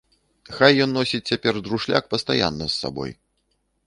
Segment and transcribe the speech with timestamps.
[0.59, 3.11] Хай ён носіць цяпер друшляк пастаянна з сабой.